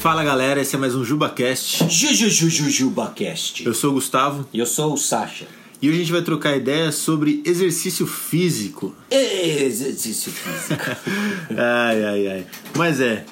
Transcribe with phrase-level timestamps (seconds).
[0.00, 1.88] Fala galera, esse é mais um JubaCast.
[1.90, 3.66] JujujujujubaCast.
[3.66, 5.46] Eu sou o Gustavo E eu sou o Sasha.
[5.82, 8.94] e hoje a gente vai trocar ideias sobre exercício físico.
[9.10, 10.84] Exercício físico.
[11.56, 12.46] ai, ai, ai.
[12.76, 13.24] Mas é,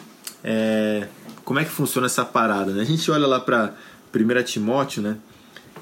[0.43, 1.07] é,
[1.45, 2.83] como é que funciona essa parada, né?
[2.83, 3.75] A gente olha lá pra
[4.14, 5.17] 1 Timóteo, né?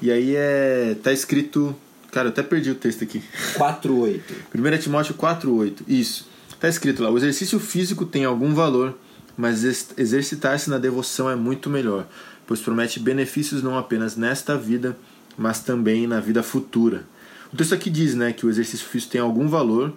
[0.01, 1.75] E aí é, tá escrito...
[2.11, 3.23] Cara, eu até perdi o texto aqui.
[3.55, 4.21] 4-8.
[4.53, 5.81] 1 Timóteo 4,8.
[5.87, 6.27] Isso.
[6.59, 8.97] Tá escrito lá: o exercício físico tem algum valor,
[9.37, 12.07] mas ex- exercitar-se na devoção é muito melhor,
[12.47, 14.97] pois promete benefícios não apenas nesta vida,
[15.37, 17.03] mas também na vida futura.
[17.53, 19.93] O texto aqui diz né, que o exercício físico tem algum valor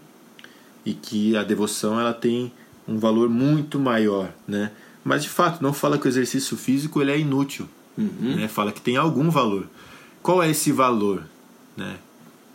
[0.84, 2.52] e que a devoção ela tem
[2.86, 4.32] um valor muito maior.
[4.46, 4.70] Né?
[5.04, 7.68] Mas de fato, não fala que o exercício físico ele é inútil.
[8.36, 8.48] Né?
[8.48, 9.66] Fala que tem algum valor.
[10.22, 11.24] Qual é esse valor?
[11.76, 11.96] Né?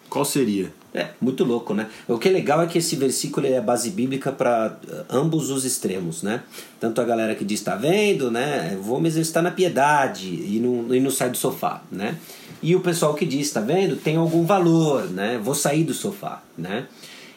[0.09, 0.73] Qual seria?
[0.95, 1.87] É, muito louco, né?
[2.07, 4.77] O que é legal é que esse versículo é base bíblica para
[5.09, 6.43] ambos os extremos, né?
[6.79, 8.77] Tanto a galera que diz, tá vendo, né?
[8.79, 12.15] Vou me exercitar na piedade e não, e não sai do sofá, né?
[12.61, 13.95] E o pessoal que diz, tá vendo?
[13.95, 15.39] Tem algum valor, né?
[15.43, 16.85] Vou sair do sofá, né?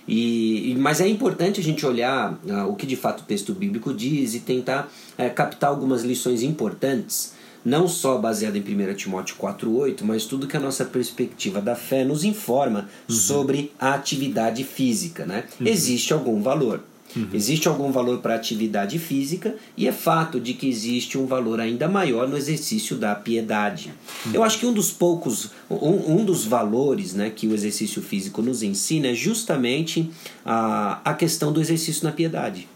[0.06, 3.52] E, e- mas é importante a gente olhar ah, o que de fato o texto
[3.54, 4.88] bíblico diz e tentar
[5.18, 7.32] eh, captar algumas lições importantes,
[7.66, 12.04] não só baseado em 1 Timóteo 4,8, mas tudo que a nossa perspectiva da fé
[12.04, 15.26] nos informa sobre a atividade física.
[15.26, 15.44] Né?
[15.60, 16.80] Existe algum valor.
[17.32, 21.60] Existe algum valor para a atividade física e é fato de que existe um valor
[21.60, 23.92] ainda maior no exercício da piedade.
[24.34, 28.42] Eu acho que um dos poucos, um, um dos valores né, que o exercício físico
[28.42, 30.10] nos ensina é justamente
[30.44, 32.68] a, a questão do exercício na piedade.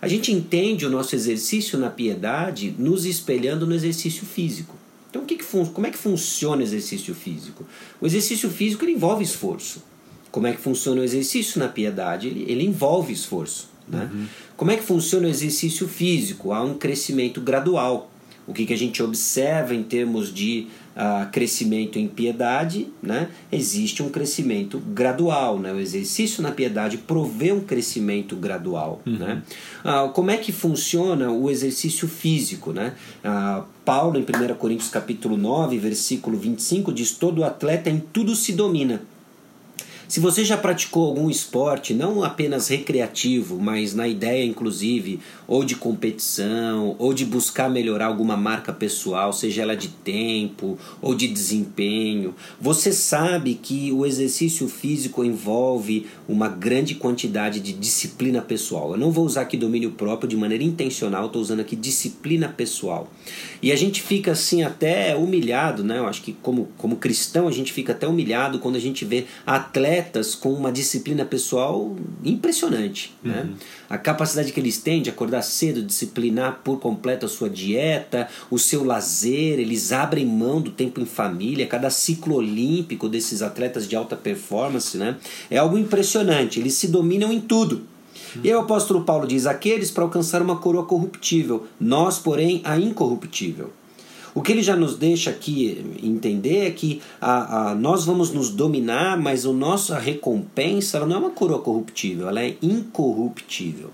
[0.00, 4.76] A gente entende o nosso exercício na piedade nos espelhando no exercício físico.
[5.10, 7.66] Então, o que que como é que funciona o exercício físico?
[8.00, 9.82] O exercício físico ele envolve esforço.
[10.30, 12.28] Como é que funciona o exercício na piedade?
[12.28, 13.70] Ele, ele envolve esforço.
[13.88, 14.10] Né?
[14.56, 16.52] Como é que funciona o exercício físico?
[16.52, 18.10] Há um crescimento gradual.
[18.46, 20.68] O que, que a gente observa em termos de
[21.00, 23.28] ah, crescimento em piedade, né?
[23.52, 25.56] existe um crescimento gradual.
[25.56, 25.72] Né?
[25.72, 29.00] O exercício na piedade provê um crescimento gradual.
[29.06, 29.40] Né?
[29.84, 32.72] Ah, como é que funciona o exercício físico?
[32.72, 32.94] Né?
[33.22, 38.52] Ah, Paulo, em 1 Coríntios capítulo 9, versículo 25, diz: Todo atleta em tudo se
[38.52, 39.00] domina.
[40.08, 45.74] Se você já praticou algum esporte, não apenas recreativo, mas na ideia inclusive, ou de
[45.74, 52.34] competição, ou de buscar melhorar alguma marca pessoal, seja ela de tempo ou de desempenho,
[52.58, 58.92] você sabe que o exercício físico envolve uma grande quantidade de disciplina pessoal.
[58.92, 63.12] Eu não vou usar aqui domínio próprio de maneira intencional, estou usando aqui disciplina pessoal.
[63.60, 65.98] E a gente fica assim até humilhado, né?
[65.98, 69.26] Eu acho que como, como cristão a gente fica até humilhado quando a gente vê
[69.44, 69.97] atletas
[70.34, 71.94] com uma disciplina pessoal
[72.24, 73.48] impressionante, né?
[73.88, 78.58] A capacidade que eles têm de acordar cedo, disciplinar por completo a sua dieta, o
[78.58, 83.96] seu lazer, eles abrem mão do tempo em família, cada ciclo olímpico desses atletas de
[83.96, 85.16] alta performance, né?
[85.50, 87.82] É algo impressionante, eles se dominam em tudo.
[88.42, 92.78] E aí o apóstolo Paulo diz: aqueles para alcançar uma coroa corruptível, nós, porém, a
[92.78, 93.72] incorruptível.
[94.34, 98.50] O que ele já nos deixa aqui entender é que a, a, nós vamos nos
[98.50, 103.90] dominar, mas a nossa recompensa ela não é uma coroa corruptível, ela é incorruptível.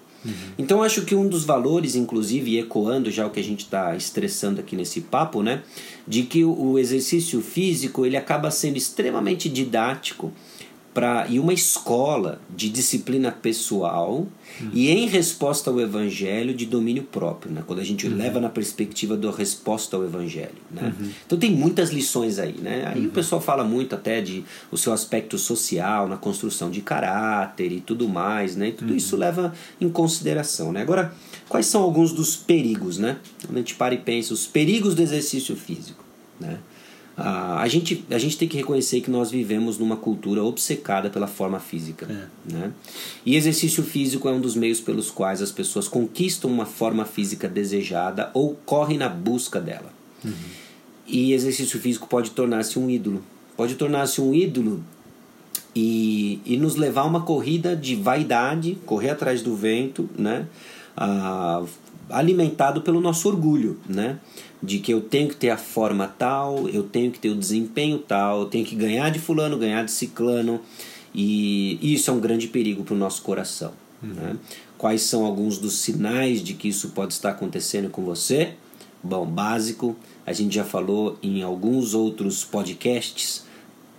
[0.57, 4.61] Então acho que um dos valores, inclusive, ecoando já o que a gente está estressando
[4.61, 5.63] aqui nesse papo, né,
[6.09, 10.33] de que o, o exercício físico ele acaba sendo extremamente didático
[10.95, 14.27] para e uma escola de disciplina pessoal
[14.73, 17.65] e em resposta ao evangelho de domínio próprio, né?
[17.67, 20.95] Quando a gente leva na perspectiva da resposta ao evangelho, né?
[21.27, 22.93] Então tem muitas lições aí, né?
[22.95, 27.73] Aí o pessoal fala muito até de o seu aspecto social na construção de caráter
[27.73, 28.69] e tudo mais, né?
[28.69, 30.83] E tudo isso leva em consideração, né?
[30.83, 31.13] Agora,
[31.49, 33.19] quais são alguns dos perigos, né?
[33.45, 36.05] Quando a gente para e pensa os perigos do exercício físico,
[36.39, 36.61] né?
[37.17, 41.27] Ah, a, gente, a gente tem que reconhecer que nós vivemos numa cultura obcecada pela
[41.27, 42.31] forma física.
[42.45, 42.73] Né?
[43.25, 47.49] E exercício físico é um dos meios pelos quais as pessoas conquistam uma forma física
[47.49, 49.93] desejada ou correm na busca dela.
[51.07, 53.23] E exercício físico pode tornar-se um ídolo.
[53.57, 54.83] Pode tornar-se um ídolo
[55.75, 60.47] e, e nos levar a uma corrida de vaidade, correr atrás do vento, né?
[60.97, 61.63] Ah,
[62.11, 64.19] alimentado pelo nosso orgulho, né?
[64.63, 67.99] De que eu tenho que ter a forma tal, eu tenho que ter o desempenho
[67.99, 70.61] tal, eu tenho que ganhar de fulano, ganhar de ciclano,
[71.15, 73.73] e isso é um grande perigo para o nosso coração.
[74.03, 74.37] Né?
[74.77, 78.55] Quais são alguns dos sinais de que isso pode estar acontecendo com você?
[79.03, 79.97] Bom, básico,
[80.27, 83.45] a gente já falou em alguns outros podcasts,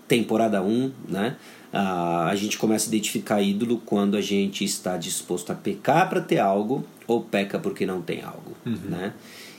[0.07, 1.36] temporada 1, né?
[1.74, 6.22] Ah, a gente começa a identificar ídolo quando a gente está disposto a pecar para
[6.22, 9.13] ter algo ou peca porque não tem algo, né?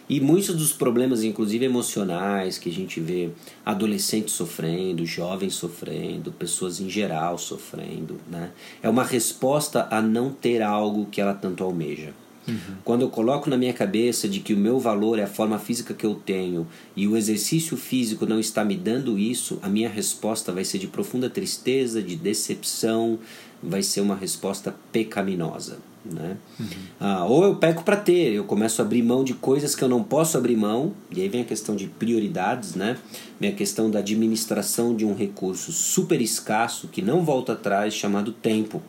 [0.08, 3.30] E muitos dos problemas, inclusive emocionais, que a gente vê
[3.64, 8.50] adolescentes sofrendo, jovens sofrendo, pessoas em geral sofrendo, né?
[8.80, 12.14] é uma resposta a não ter algo que ela tanto almeja.
[12.46, 12.76] Uhum.
[12.84, 15.94] Quando eu coloco na minha cabeça de que o meu valor é a forma física
[15.94, 20.52] que eu tenho e o exercício físico não está me dando isso, a minha resposta
[20.52, 23.18] vai ser de profunda tristeza, de decepção,
[23.62, 25.78] vai ser uma resposta pecaminosa.
[26.04, 26.36] Né?
[26.60, 26.66] Uhum.
[27.00, 29.88] Ah, ou eu peco para ter, eu começo a abrir mão de coisas que eu
[29.88, 32.96] não posso abrir mão, e aí vem a questão de prioridades, né?
[33.40, 38.30] vem a questão da administração de um recurso super escasso que não volta atrás, chamado
[38.30, 38.80] tempo,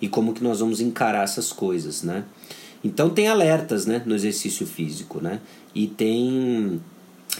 [0.00, 2.02] e como que nós vamos encarar essas coisas.
[2.02, 2.24] Né?
[2.82, 5.40] Então tem alertas né, no exercício físico, né?
[5.74, 6.80] E tem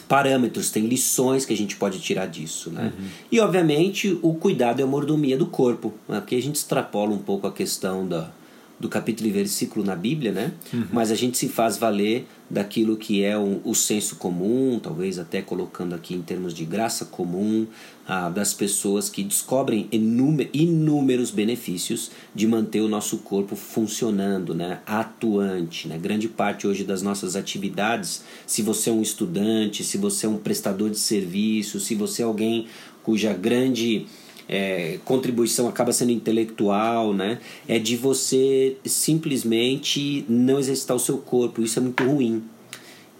[0.06, 2.92] parâmetros, tem lições que a gente pode tirar disso, né?
[2.96, 3.06] Uhum.
[3.32, 6.20] E obviamente o cuidado é a mordomia do corpo, né?
[6.20, 8.30] porque a gente extrapola um pouco a questão da,
[8.80, 10.52] do capítulo e versículo na Bíblia, né?
[10.72, 10.86] Uhum.
[10.90, 15.42] Mas a gente se faz valer daquilo que é um, o senso comum, talvez até
[15.42, 17.66] colocando aqui em termos de graça comum,
[18.08, 24.80] ah, das pessoas que descobrem inúmeros benefícios de manter o nosso corpo funcionando, né?
[24.86, 25.86] atuante.
[25.86, 25.98] Né?
[25.98, 30.38] Grande parte hoje das nossas atividades, se você é um estudante, se você é um
[30.38, 32.66] prestador de serviço, se você é alguém
[33.02, 34.06] cuja grande
[34.52, 37.38] é, contribuição acaba sendo intelectual, né?
[37.68, 41.62] É de você simplesmente não exercitar o seu corpo.
[41.62, 42.42] Isso é muito ruim.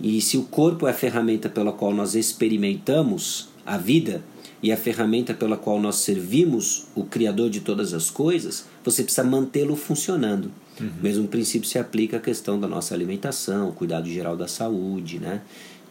[0.00, 4.24] E se o corpo é a ferramenta pela qual nós experimentamos a vida
[4.60, 9.22] e a ferramenta pela qual nós servimos o Criador de todas as coisas, você precisa
[9.22, 10.50] mantê-lo funcionando.
[10.80, 10.90] Uhum.
[10.98, 15.42] O mesmo princípio se aplica à questão da nossa alimentação, cuidado geral da saúde, né?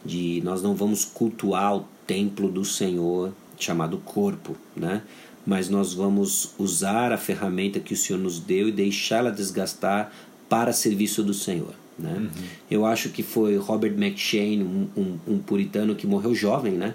[0.04, 5.02] De nós não vamos cultuar o templo do Senhor chamado corpo, né?
[5.46, 10.12] Mas nós vamos usar a ferramenta que o Senhor nos deu e deixá-la desgastar
[10.48, 11.74] para serviço do Senhor.
[11.98, 12.14] Né?
[12.16, 12.28] Uhum.
[12.70, 16.94] Eu acho que foi Robert McShane, um, um, um, puritano que morreu jovem, né?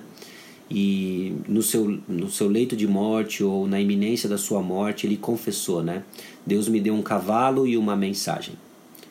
[0.70, 5.16] E no seu, no seu leito de morte ou na iminência da sua morte, ele
[5.16, 6.02] confessou, né?
[6.44, 8.56] Deus me deu um cavalo e uma mensagem.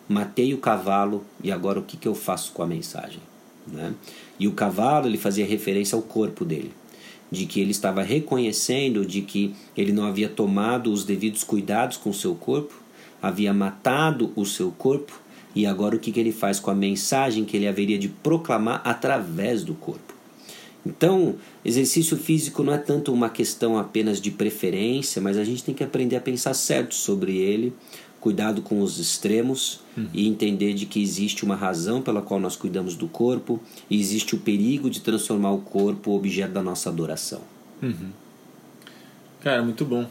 [0.08, 3.20] Matei o cavalo e agora o que, que eu faço com a mensagem?
[3.66, 3.94] Né?
[4.38, 6.72] E o cavalo, ele fazia referência ao corpo dele
[7.30, 12.10] de que ele estava reconhecendo de que ele não havia tomado os devidos cuidados com
[12.10, 12.74] o seu corpo,
[13.20, 15.20] havia matado o seu corpo,
[15.54, 18.82] e agora o que, que ele faz com a mensagem que ele haveria de proclamar
[18.84, 20.12] através do corpo.
[20.86, 25.74] Então, exercício físico não é tanto uma questão apenas de preferência, mas a gente tem
[25.74, 27.72] que aprender a pensar certo sobre ele,
[28.24, 30.08] cuidado com os extremos uhum.
[30.14, 33.60] e entender de que existe uma razão pela qual nós cuidamos do corpo
[33.90, 37.42] e existe o perigo de transformar o corpo objeto da nossa adoração.
[37.82, 38.08] Uhum.
[39.42, 40.06] Cara, muito bom.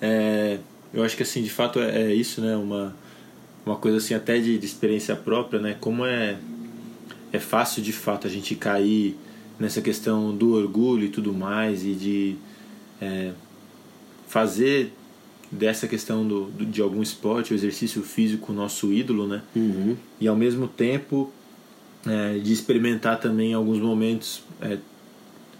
[0.00, 0.58] É,
[0.94, 2.56] eu acho que assim, de fato é, é, isso, né?
[2.56, 2.96] Uma,
[3.66, 5.76] uma coisa assim até de, de, experiência própria, né?
[5.78, 6.38] Como é
[7.30, 9.14] é fácil de fato a gente cair
[9.58, 12.36] nessa questão do orgulho e tudo mais e de
[13.02, 13.32] é,
[14.26, 14.94] fazer
[15.50, 19.42] dessa questão do, do, de algum esporte, o exercício físico, nosso ídolo, né?
[19.54, 19.96] Uhum.
[20.20, 21.32] E ao mesmo tempo
[22.06, 24.78] é, de experimentar também alguns momentos, é,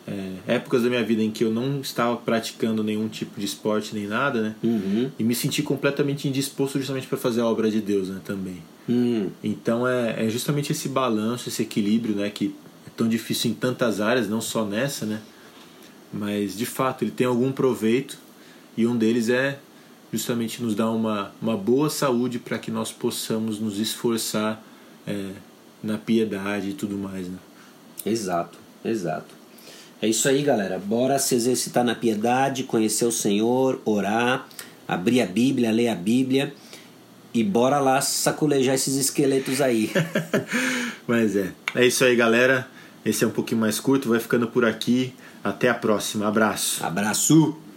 [0.07, 3.95] é, épocas da minha vida em que eu não estava praticando nenhum tipo de esporte
[3.95, 4.55] nem nada, né?
[4.63, 5.11] Uhum.
[5.19, 8.21] E me senti completamente indisposto justamente para fazer a obra de Deus, né?
[8.25, 8.63] Também.
[8.89, 9.31] Uhum.
[9.43, 12.31] Então é, é justamente esse balanço, esse equilíbrio, né?
[12.31, 12.55] Que
[12.87, 15.21] é tão difícil em tantas áreas, não só nessa, né?
[16.13, 18.19] Mas de fato ele tem algum proveito
[18.77, 19.59] e um deles é
[20.13, 24.63] justamente nos dá uma, uma boa saúde para que nós possamos nos esforçar
[25.07, 25.31] é,
[25.83, 27.29] na piedade e tudo mais.
[27.29, 27.39] Né?
[28.05, 29.41] Exato, exato.
[30.03, 30.79] É isso aí, galera.
[30.79, 34.49] Bora se exercitar na piedade, conhecer o Senhor, orar,
[34.89, 36.55] abrir a Bíblia, ler a Bíblia
[37.33, 39.91] e bora lá saculejar esses esqueletos aí.
[41.07, 41.53] Mas é.
[41.75, 42.67] É isso aí, galera.
[43.05, 45.15] Esse é um pouquinho mais curto, vai ficando por aqui.
[45.43, 46.27] Até a próxima.
[46.27, 46.85] Abraço.
[46.85, 47.70] Abraço.